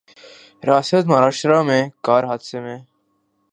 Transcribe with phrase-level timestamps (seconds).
[0.63, 2.77] ریاست مہاراشٹرا میں کار حادثے میں